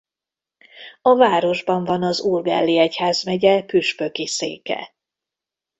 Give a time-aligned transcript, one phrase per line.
[1.01, 4.93] A városban van az Urgelli egyházmegye püspöki széke.